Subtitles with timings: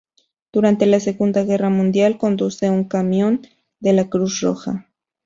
[0.51, 3.43] Durante la Segunda Guerra Mundial, conduce un camión
[3.79, 4.87] de la Cruz Roja.